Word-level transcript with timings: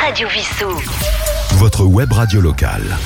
Radio 0.00 0.28
Vissou. 0.28 0.70
Votre 1.58 1.84
web 1.84 2.10
radio 2.12 2.40
locale. 2.40 2.96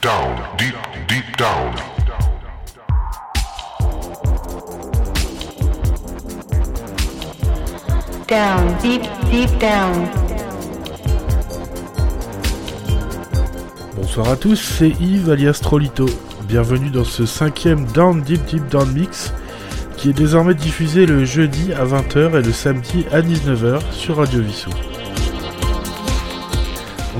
Down, 0.00 0.36
deep, 0.56 0.74
deep 1.08 1.24
down. 1.36 1.74
Down, 8.28 8.76
deep, 8.80 9.02
deep 9.32 9.50
down. 9.58 10.06
Bonsoir 13.96 14.28
à 14.28 14.36
tous, 14.36 14.54
c'est 14.54 14.90
Yves 15.00 15.28
alias 15.30 15.58
Trolito. 15.60 16.06
Bienvenue 16.46 16.90
dans 16.90 17.04
ce 17.04 17.26
cinquième 17.26 17.84
Down 17.86 18.22
Deep 18.22 18.44
Deep 18.44 18.68
Down 18.68 18.92
Mix 18.92 19.32
qui 19.96 20.10
est 20.10 20.12
désormais 20.12 20.54
diffusé 20.54 21.04
le 21.04 21.24
jeudi 21.24 21.72
à 21.72 21.84
20h 21.84 22.38
et 22.38 22.42
le 22.42 22.52
samedi 22.52 23.06
à 23.10 23.22
19h 23.22 23.80
sur 23.90 24.18
Radio 24.18 24.40
Vissou. 24.40 24.70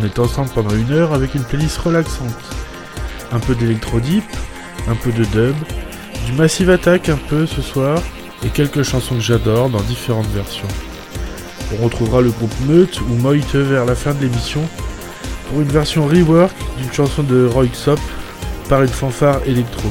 On 0.05 0.07
est 0.07 0.19
ensemble 0.19 0.51
pendant 0.51 0.75
une 0.75 0.93
heure 0.93 1.15
avec 1.15 1.35
une 1.35 1.45
playlist 1.45 1.79
relaxante. 1.79 2.29
Un 3.33 3.39
peu 3.39 3.55
d'électro 3.55 4.01
deep, 4.01 4.25
un 4.87 4.95
peu 4.97 5.11
de 5.11 5.25
dub, 5.25 5.55
du 6.27 6.33
Massive 6.33 6.69
Attack 6.69 7.09
un 7.09 7.17
peu 7.17 7.47
ce 7.47 7.63
soir 7.63 8.03
et 8.45 8.51
quelques 8.51 8.83
chansons 8.83 9.15
que 9.15 9.23
j'adore 9.23 9.71
dans 9.71 9.81
différentes 9.81 10.27
versions. 10.27 10.69
On 11.73 11.85
retrouvera 11.85 12.21
le 12.21 12.29
groupe 12.33 12.53
Meute 12.67 13.01
ou 13.01 13.15
Moite 13.15 13.55
vers 13.55 13.87
la 13.87 13.95
fin 13.95 14.13
de 14.13 14.21
l'émission 14.21 14.61
pour 15.49 15.63
une 15.63 15.69
version 15.69 16.07
rework 16.07 16.55
d'une 16.77 16.93
chanson 16.93 17.23
de 17.23 17.47
Roy 17.47 17.69
Xop 17.69 18.01
par 18.69 18.83
une 18.83 18.89
fanfare 18.89 19.41
électro. 19.47 19.91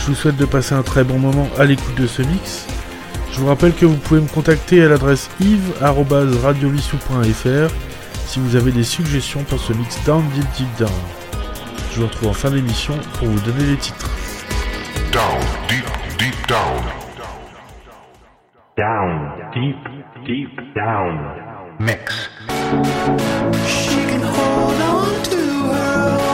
Je 0.00 0.06
vous 0.08 0.14
souhaite 0.16 0.36
de 0.36 0.44
passer 0.44 0.74
un 0.74 0.82
très 0.82 1.04
bon 1.04 1.20
moment 1.20 1.48
à 1.56 1.66
l'écoute 1.66 1.94
de 1.94 2.08
ce 2.08 2.22
mix. 2.22 2.66
Je 3.38 3.44
vous 3.44 3.50
rappelle 3.50 3.72
que 3.72 3.86
vous 3.86 3.96
pouvez 3.96 4.20
me 4.20 4.26
contacter 4.26 4.82
à 4.82 4.88
l'adresse 4.88 5.30
yves.radiovissou.fr 5.38 7.72
si 8.26 8.40
vous 8.40 8.56
avez 8.56 8.72
des 8.72 8.82
suggestions 8.82 9.44
pour 9.44 9.60
ce 9.60 9.72
mix 9.74 10.04
Down 10.04 10.24
Deep 10.34 10.44
Deep 10.56 10.66
Down. 10.76 10.90
Je 11.92 12.00
vous 12.00 12.08
retrouve 12.08 12.30
en 12.30 12.32
fin 12.32 12.50
d'émission 12.50 12.94
pour 13.16 13.28
vous 13.28 13.38
donner 13.38 13.64
les 13.64 13.76
titres. 13.76 14.10
Down, 15.12 15.38
deep, 15.68 15.84
deep 16.18 16.34
down. 16.48 16.82
Down, 18.76 19.30
deep, 19.54 19.76
deep 20.26 20.50
down. 20.74 21.20
Mix. 21.78 22.28
She 23.68 24.04
can 24.08 24.22
hold 24.22 24.80
on 24.80 25.22
to 25.22 25.36
her 25.36 26.27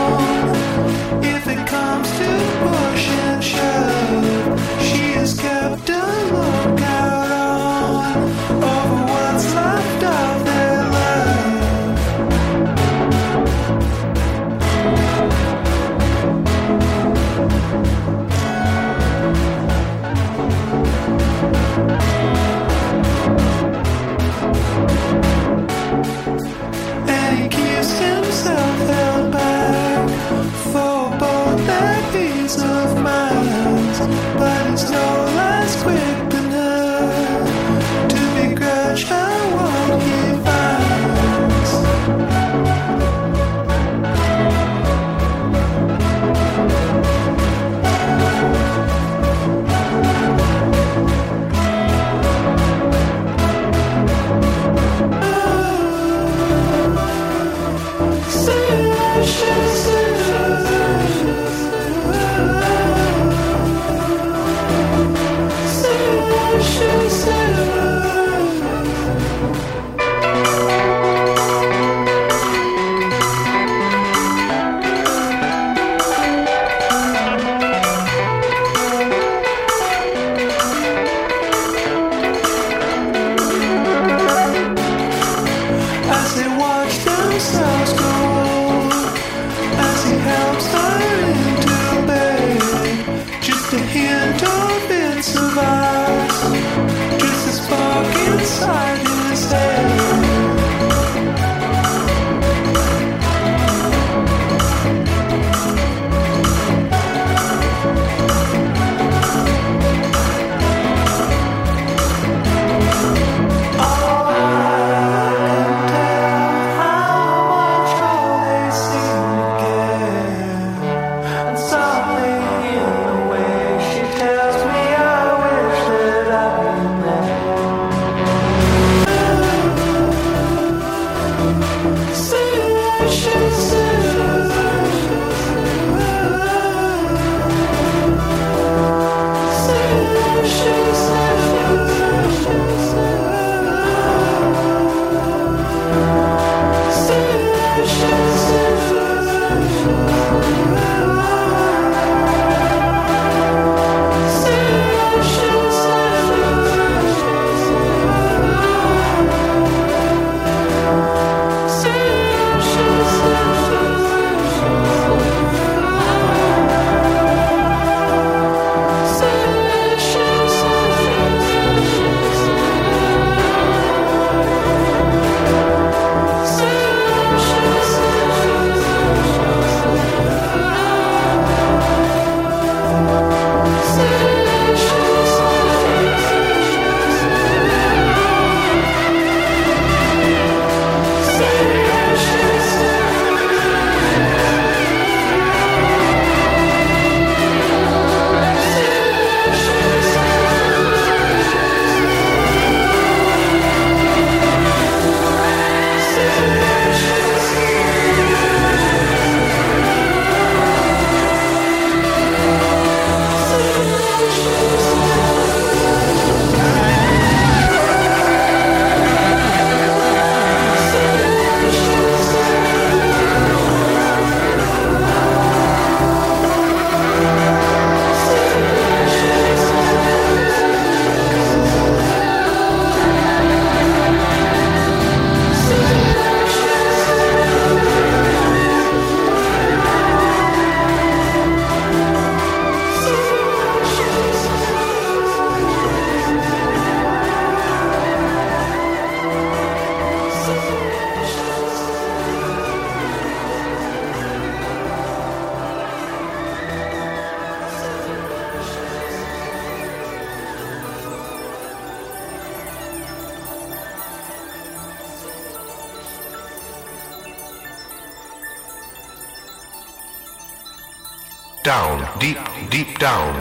down, 271.65 272.07
deep, 272.21 272.37
deep 272.71 272.99
down. 272.99 273.33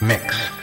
Mix. 0.00 0.57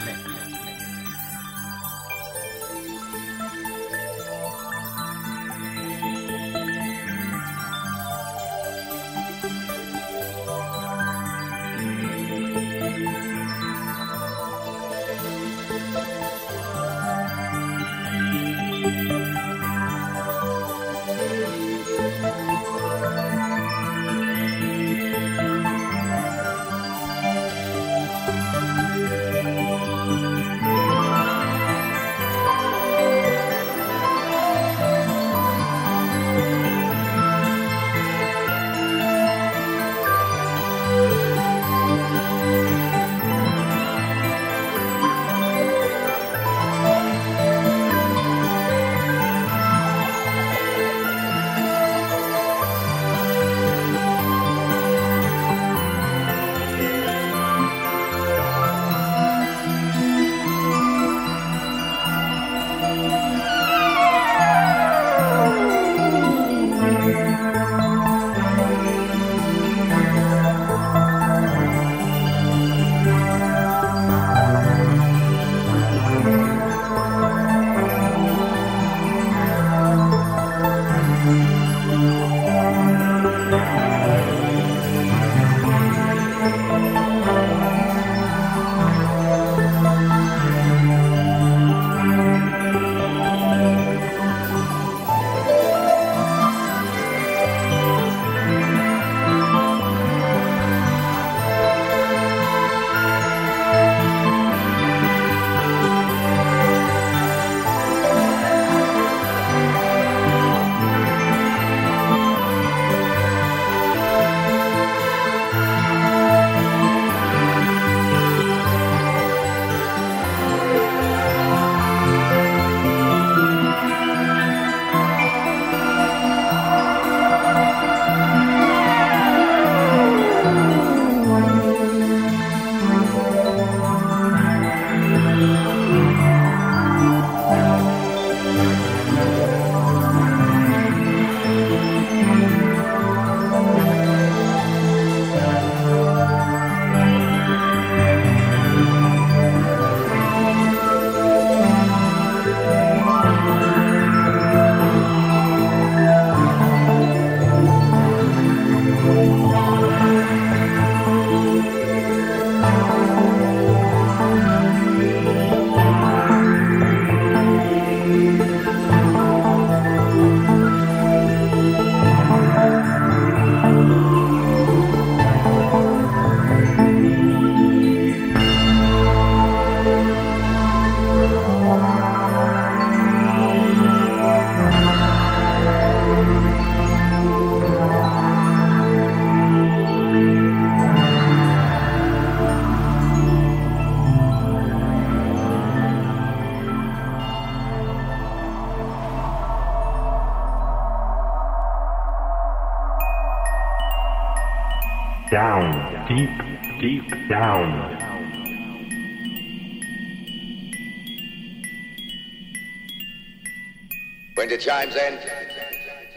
When 214.36 214.50
the 214.50 214.58
chimes 214.58 214.98
end, 214.98 215.20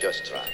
just 0.00 0.26
try. 0.26 0.44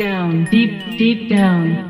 Down, 0.00 0.46
deep, 0.46 0.96
deep 0.96 1.28
down. 1.28 1.89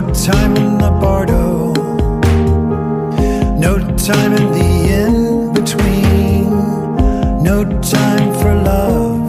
No 0.00 0.14
time 0.14 0.56
in 0.56 0.78
the 0.78 0.90
bardo. 1.02 1.72
No 3.58 3.78
time 3.96 4.32
in 4.32 4.52
the 4.52 4.70
in 5.00 5.52
between. 5.52 6.50
No 7.42 7.64
time 7.80 8.32
for 8.40 8.54
love 8.54 9.20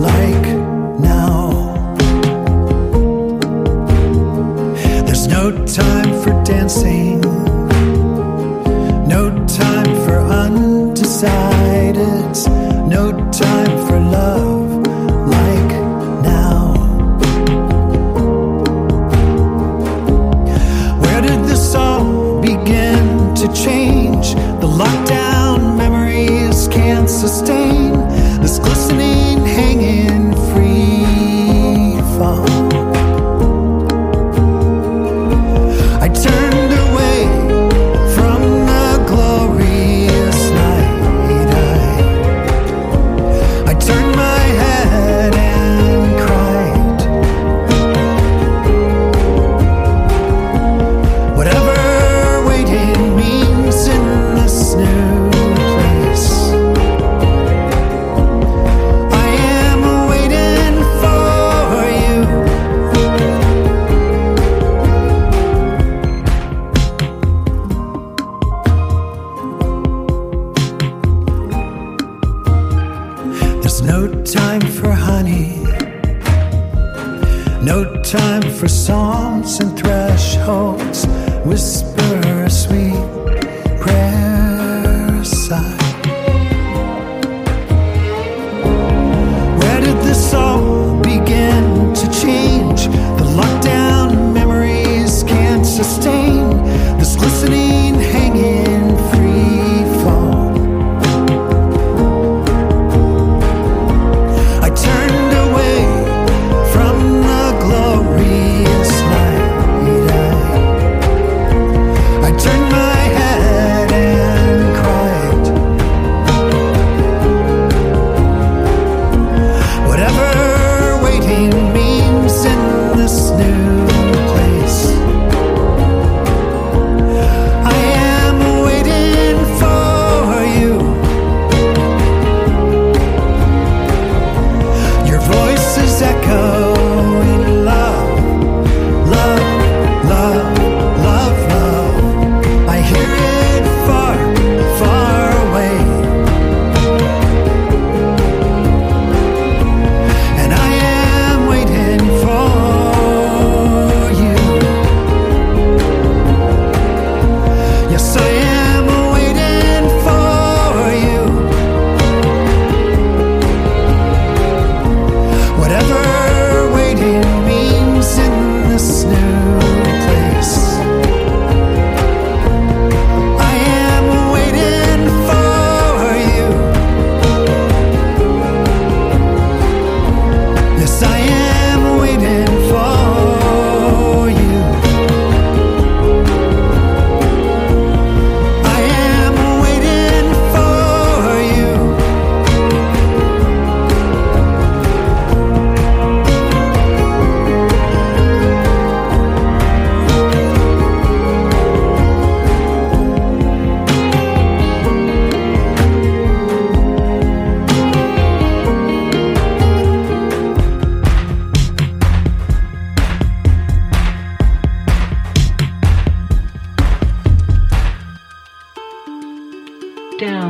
like 0.00 0.46
now. 0.98 1.74
There's 5.04 5.26
no 5.26 5.50
time 5.66 6.22
for 6.22 6.32
dancing, 6.42 7.20
no 9.06 9.30
time 9.46 9.94
for 10.04 10.18
undecided, 10.42 11.54
no 12.88 13.12
time 13.30 13.86
for 13.86 13.98
love 14.00 14.63
change? 23.54 24.34
The 24.34 24.66
lockdown 24.66 25.76
memories 25.76 26.68
can't 26.68 27.08
sustain 27.08 28.03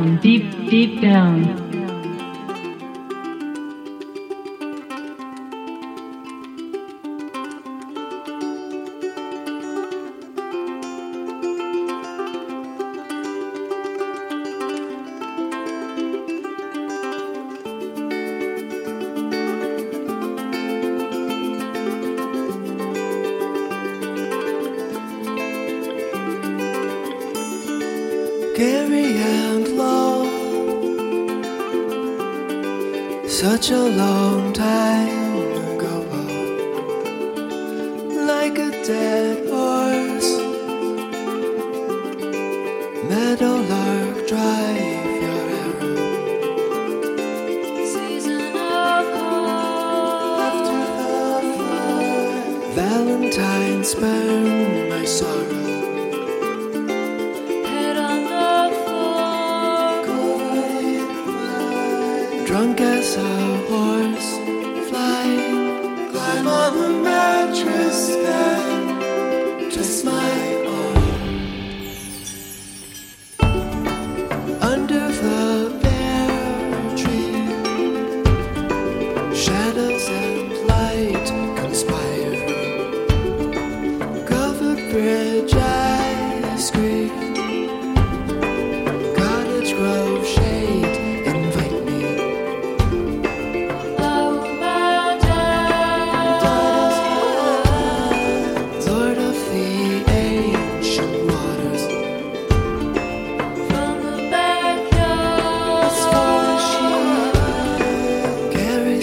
Deep, 0.05 0.69
deep 0.69 1.01
down. 1.01 1.64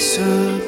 listen 0.02 0.61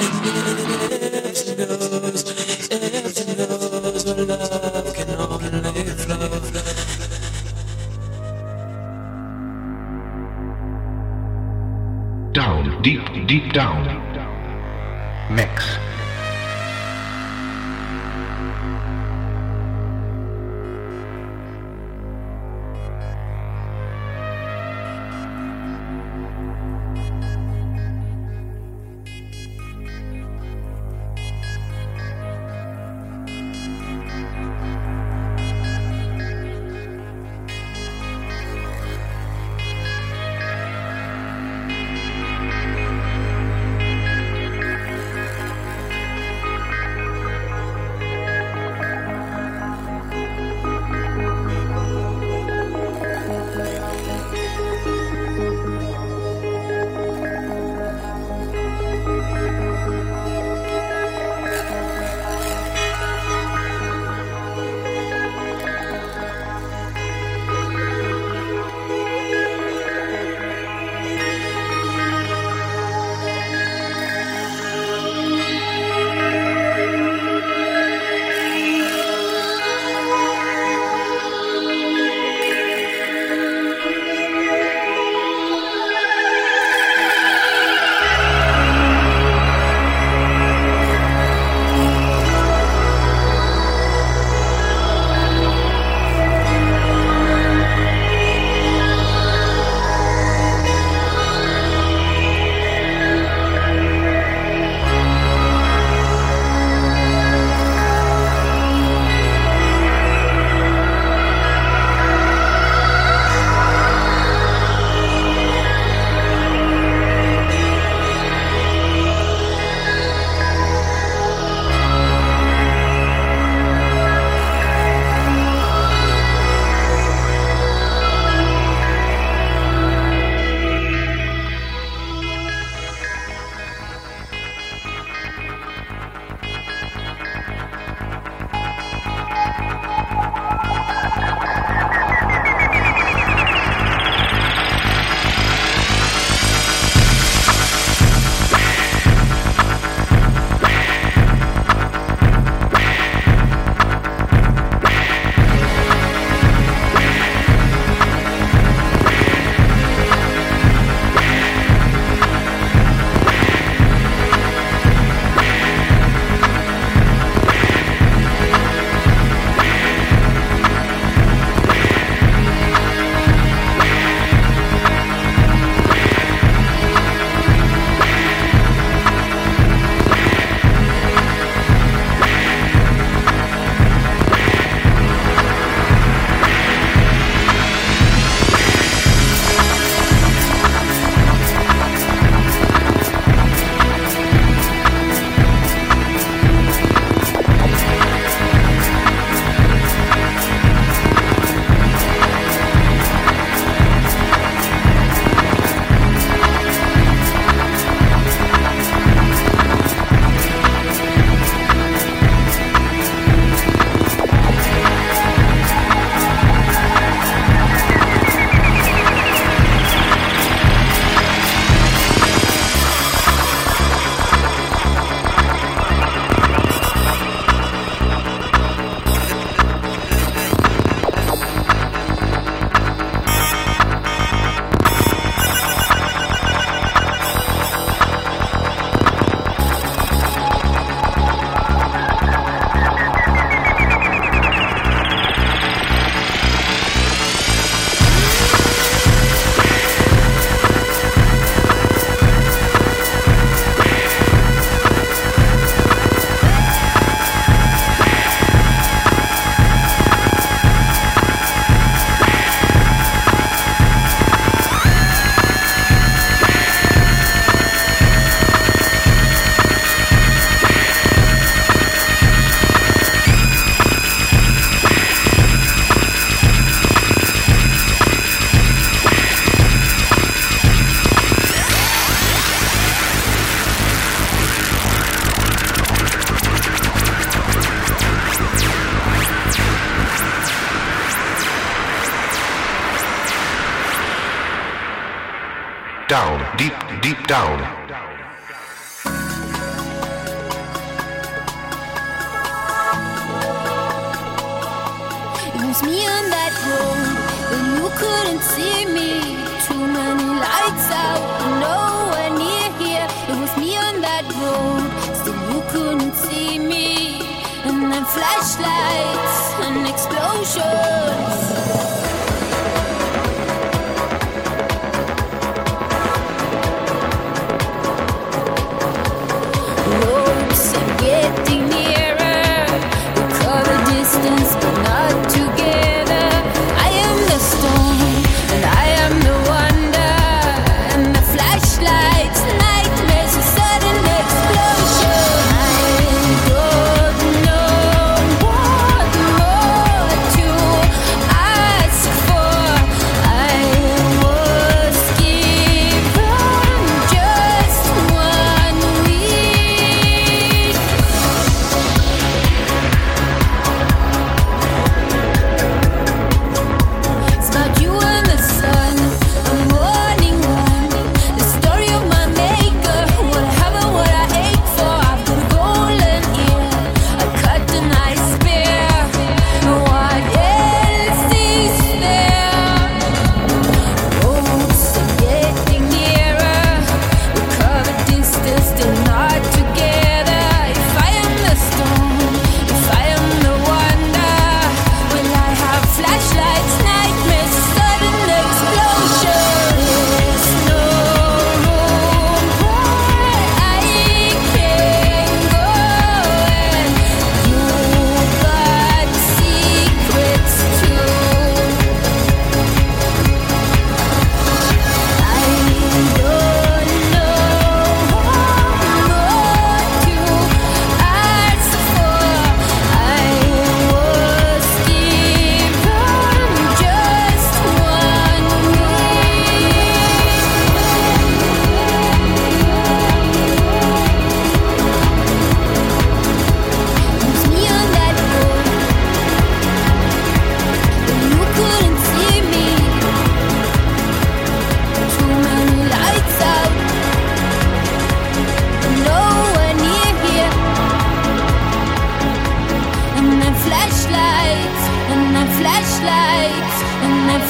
She 0.00 1.54
knows. 1.56 2.09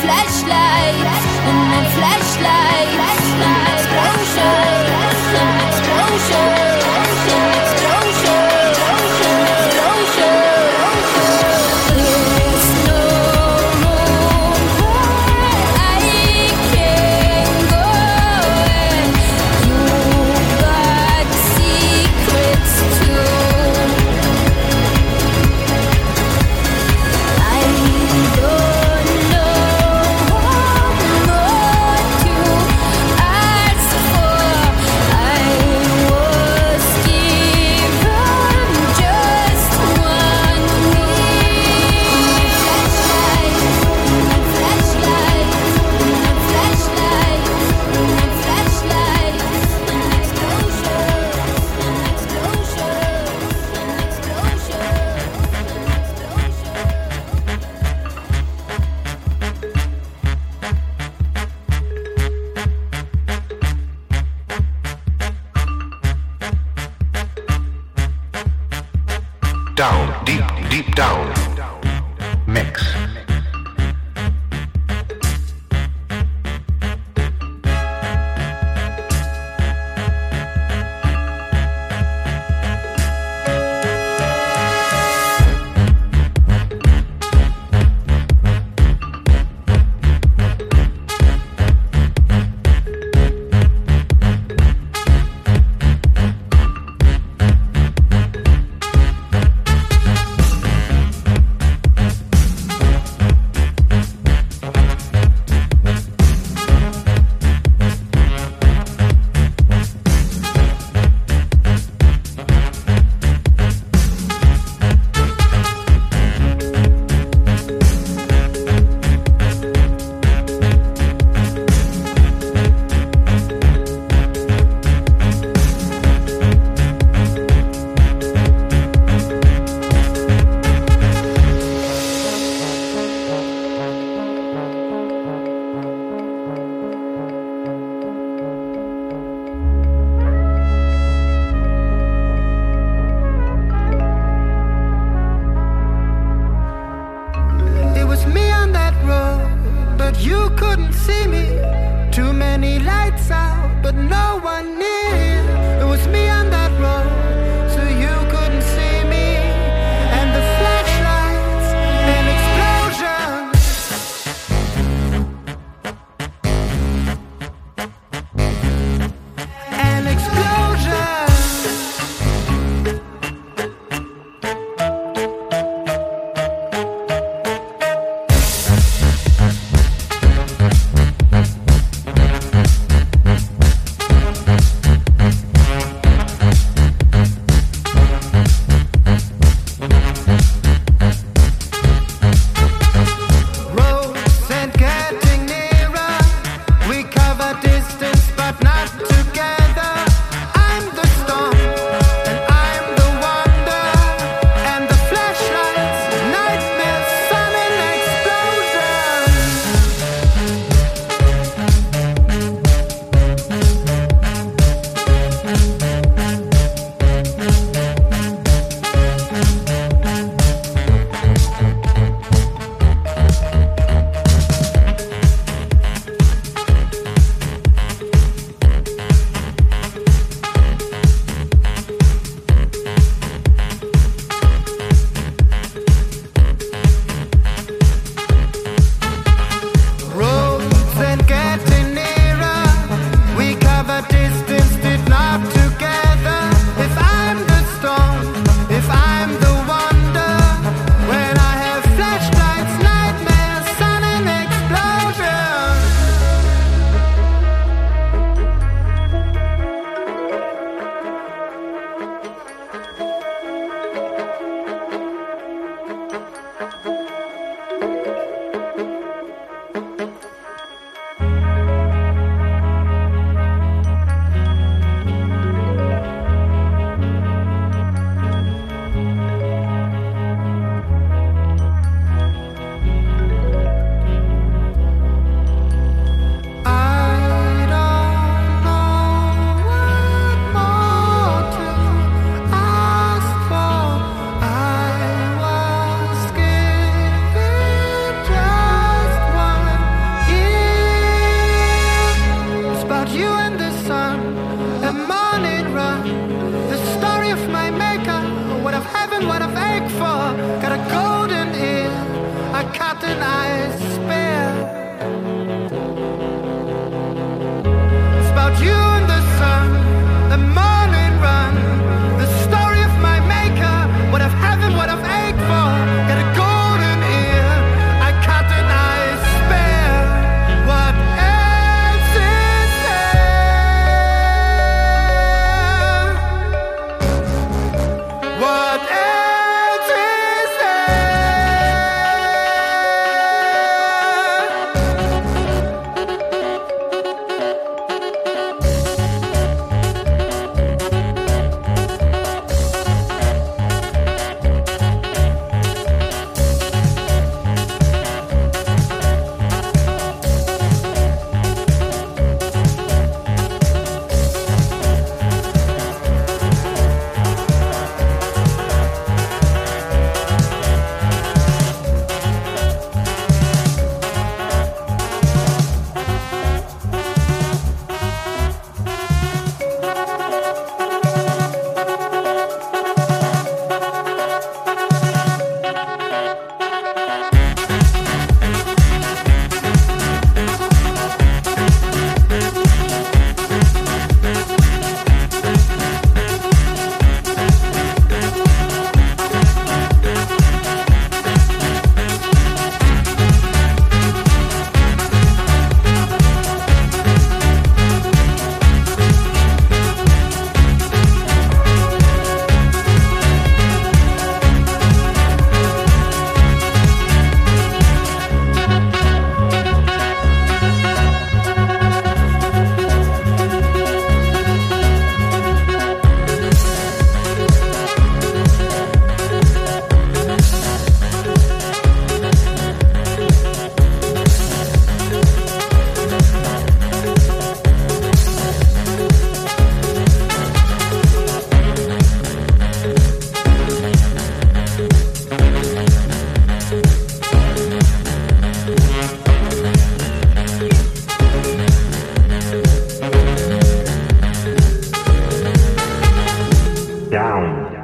flashlight, 0.03 1.07
and 1.49 1.59
then 1.73 1.87
flashlight, 1.97 3.01
and 3.49 3.69
explosion. 3.75 4.80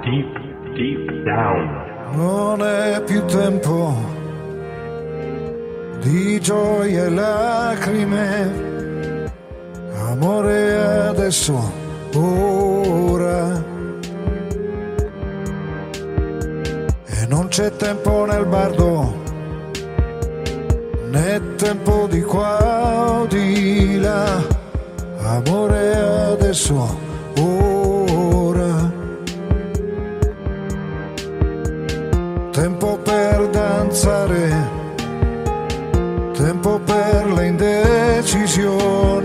Deep, 0.02 0.32
deep 0.74 1.24
down. 1.24 1.68
Non 2.12 2.62
è 2.62 3.02
più 3.04 3.22
tempo 3.26 3.94
di 6.00 6.40
gioia 6.40 7.04
e 7.04 7.10
lacrime, 7.10 8.52
amore 10.08 11.08
adesso, 11.08 11.72
ora. 12.14 13.62
E 17.04 17.26
non 17.28 17.48
c'è 17.48 17.70
tempo 17.76 18.24
nel 18.24 18.46
bardo, 18.46 19.22
né 21.10 21.40
tempo 21.56 22.06
di 22.06 22.22
qua 22.22 23.20
o 23.20 23.26
di 23.26 23.98
là, 24.00 24.40
amore 25.18 25.94
adesso, 26.32 26.98
ora. 27.38 28.15
Tempo 32.56 32.96
per 32.96 33.50
danzare, 33.50 34.48
tempo 36.32 36.80
per 36.82 37.30
le 37.34 37.48
indecisioni, 37.48 39.22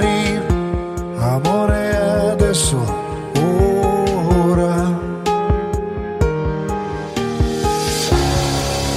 amore 1.18 1.96
adesso, 2.32 2.78
ora. 3.40 5.00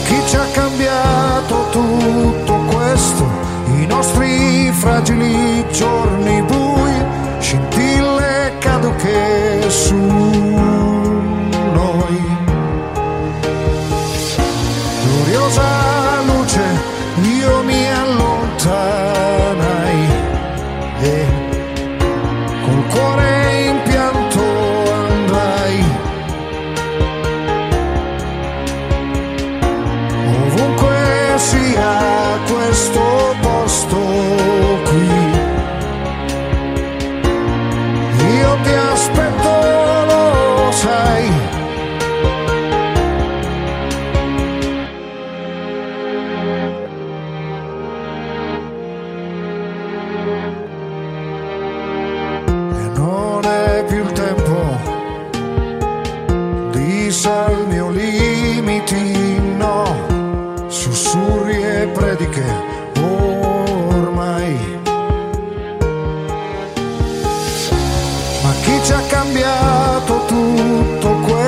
Chi 0.04 0.20
ci 0.26 0.34
ha 0.34 0.46
cambiato 0.52 1.54
tutto 1.70 2.54
questo, 2.74 3.24
i 3.76 3.86
nostri 3.86 4.72
fragili 4.72 5.64
giorni 5.70 6.42
bui, 6.42 6.63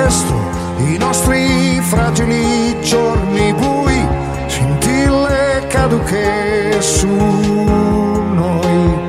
questo? 0.07 0.33
I 0.77 0.97
nostri 0.97 1.81
fragili 1.81 2.79
giorni 2.81 3.53
bui, 3.53 4.07
scintille 4.47 5.65
caduche 5.67 6.81
su 6.81 7.07
noi. 7.09 9.05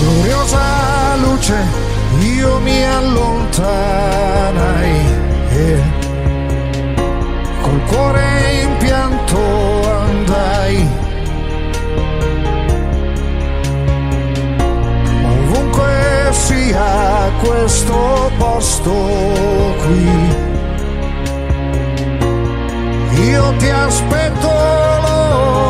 gloriosa 0.00 1.16
luce, 1.22 1.54
io 2.18 2.58
mi 2.60 2.84
allontanai 2.84 3.62
e 5.50 5.82
col 7.62 7.80
cuore 7.86 8.62
in 8.62 8.76
pianto 8.78 9.38
andai. 9.88 10.88
Ovunque 15.22 16.28
sia 16.32 17.13
questo 17.64 18.30
posto 18.36 18.92
qui, 19.86 20.10
io 23.30 23.54
ti 23.56 23.70
aspetto, 23.70 24.48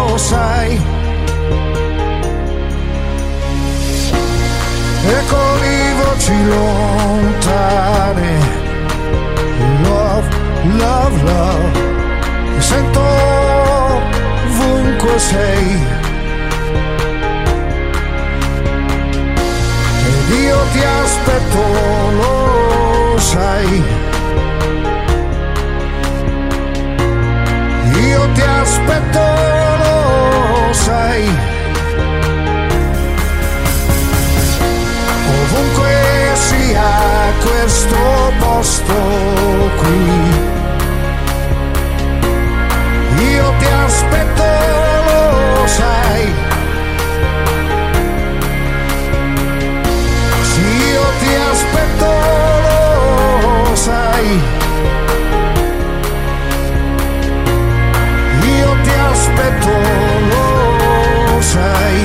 lo 0.09 0.19
sai. 0.19 0.73
e 5.07 5.25
con 5.29 5.65
i 5.65 5.93
voci 6.03 6.47
lontane. 6.49 8.33
Love, 9.83 10.29
love, 10.77 11.23
love, 11.23 12.61
sento 12.61 13.03
ovunque 14.49 15.19
sei. 15.19 16.04
Io 20.45 20.59
ti 20.73 20.83
aspetto, 20.83 21.63
lo 22.21 23.19
sai. 23.19 23.83
Io 28.09 28.29
ti 28.35 28.43
aspetto, 28.43 29.25
lo 29.83 30.73
sai. 30.73 31.53
ovunque 35.45 35.95
sia 36.35 36.91
questo 37.43 37.97
posto 38.39 38.95
qui. 39.81 40.07
Io 43.35 43.53
ti 43.59 43.67
aspetto, 43.87 44.45
lo 45.09 45.67
sai. 45.67 46.54
los 51.55 51.63
pétalos 51.75 53.39
hay. 53.89 54.29
Y 58.43 58.55
otros 58.63 59.19
pétalos 59.37 60.37
hay. 61.57 62.01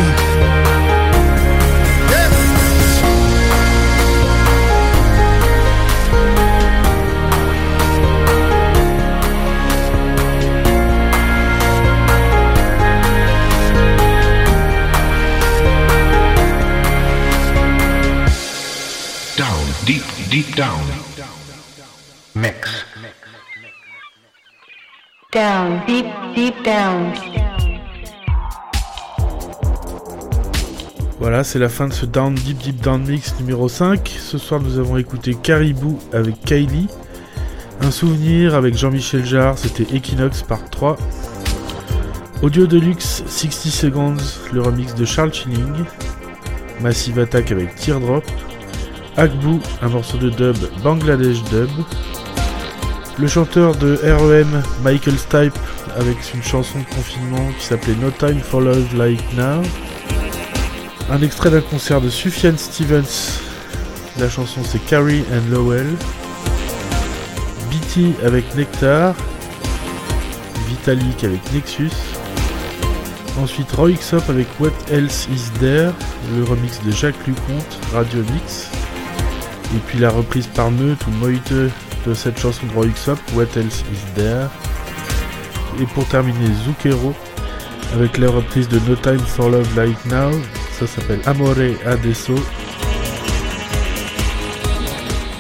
Down. 20.56 20.80
Mix. 22.36 22.86
Down, 25.32 25.82
deep, 25.88 26.06
deep 26.36 26.56
down. 26.64 27.14
Voilà, 31.20 31.44
c'est 31.44 31.60
la 31.60 31.68
fin 31.68 31.88
de 31.88 31.94
ce 31.94 32.06
Down 32.06 32.34
Deep 32.34 32.58
Deep 32.60 32.82
Down 32.82 33.06
Mix 33.06 33.36
numéro 33.40 33.68
5. 33.68 34.08
Ce 34.20 34.38
soir, 34.38 34.62
nous 34.62 34.80
avons 34.80 34.98
écouté 34.98 35.36
Caribou 35.36 36.00
avec 36.14 36.40
Kylie. 36.42 36.88
Un 37.82 37.92
souvenir 37.92 38.56
avec 38.56 38.78
Jean-Michel 38.78 39.26
Jarre, 39.26 39.58
c'était 39.58 39.96
Equinox 39.96 40.44
Part 40.44 40.70
3. 40.70 40.98
Audio 42.42 42.68
Deluxe 42.68 43.24
60 43.28 43.52
Seconds, 43.72 44.18
le 44.54 44.62
remix 44.62 44.96
de 44.96 45.06
Charles 45.06 45.34
Chilling. 45.34 45.84
Massive 46.82 47.20
Attack 47.20 47.52
avec 47.52 47.76
Teardrop. 47.76 48.24
Akbou, 49.20 49.60
un 49.82 49.90
morceau 49.90 50.18
de 50.18 50.30
dub 50.30 50.56
Bangladesh 50.82 51.44
Dub. 51.52 51.70
Le 53.18 53.28
chanteur 53.28 53.76
de 53.76 54.00
REM, 54.02 54.64
Michael 54.82 55.18
Stipe, 55.18 55.60
avec 55.98 56.16
une 56.34 56.42
chanson 56.42 56.80
de 56.80 56.96
confinement 56.96 57.52
qui 57.60 57.66
s'appelait 57.66 57.96
No 58.02 58.12
Time 58.12 58.40
for 58.40 58.62
Love 58.62 58.96
Like 58.96 59.22
Now. 59.36 59.62
Un 61.12 61.22
extrait 61.22 61.50
d'un 61.50 61.60
concert 61.60 62.00
de 62.00 62.10
Sufjan 62.10 62.54
Stevens. 62.56 63.42
La 64.20 64.30
chanson 64.30 64.62
c'est 64.64 64.84
Carrie 64.86 65.26
and 65.34 65.54
Lowell. 65.54 65.98
BT 67.70 68.16
avec 68.26 68.56
Nectar. 68.56 69.16
Vitalik 70.70 71.26
avec 71.26 71.42
Nexus. 71.52 71.92
Ensuite 73.38 73.70
Roy 73.74 73.96
Xop 73.96 74.24
avec 74.30 74.48
What 74.62 74.72
Else 74.90 75.28
Is 75.30 75.52
There, 75.60 75.92
le 76.38 76.46
remix 76.46 76.80
de 76.86 76.92
Jacques 76.92 77.28
Luconte, 77.28 77.80
Radio 77.94 78.20
Mix. 78.34 78.70
Et 79.76 79.80
puis 79.88 80.00
la 80.00 80.10
reprise 80.10 80.48
par 80.48 80.72
Meute 80.72 81.06
ou 81.08 81.12
Moite 81.12 81.54
de 81.54 81.70
cette 82.14 82.40
chanson 82.40 82.66
de 82.68 82.74
Roy 82.74 82.88
What 83.36 83.44
Else 83.56 83.84
Is 83.94 84.04
There. 84.16 84.48
Et 85.80 85.86
pour 85.94 86.06
terminer, 86.08 86.48
Zucchero 86.66 87.14
avec 87.96 88.18
la 88.18 88.30
reprise 88.30 88.68
de 88.68 88.80
No 88.88 88.96
Time 88.96 89.20
for 89.20 89.50
Love 89.50 89.68
Like 89.76 90.04
Now. 90.06 90.32
Ça 90.80 90.88
s'appelle 90.88 91.22
Amore 91.26 91.56
Adesso. 91.86 92.36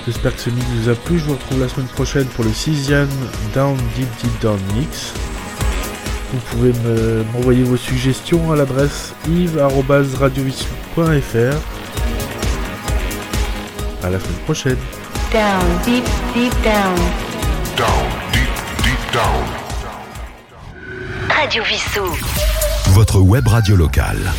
J'espère 0.05 0.35
que 0.35 0.41
ce 0.41 0.49
mix 0.49 0.65
vous 0.81 0.89
a 0.89 0.95
plu. 0.95 1.19
Je 1.19 1.23
vous 1.25 1.33
retrouve 1.33 1.59
la 1.61 1.69
semaine 1.69 1.87
prochaine 1.87 2.25
pour 2.25 2.43
le 2.43 2.51
sixième 2.53 3.07
Down 3.53 3.77
Deep 3.95 4.07
Deep 4.23 4.41
Down 4.41 4.59
Mix. 4.75 5.13
Vous 6.33 6.39
pouvez 6.51 6.73
me- 6.83 7.23
m'envoyer 7.33 7.63
vos 7.63 7.77
suggestions 7.77 8.51
à 8.51 8.55
l'adresse 8.55 9.13
yves.radiovision.fr. 9.27 11.78
À 14.03 14.09
la 14.09 14.19
semaine 14.19 14.39
prochaine. 14.45 14.77
Down, 15.31 15.61
deep, 15.83 16.05
deep 16.33 16.53
down. 16.63 16.95
Down, 17.75 18.07
deep, 18.31 18.49
deep 18.83 19.13
down. 19.13 19.45
Radio 21.29 21.63
Vissou. 21.63 22.07
Votre 22.93 23.19
web 23.19 23.47
radio 23.47 23.75
locale. 23.75 24.31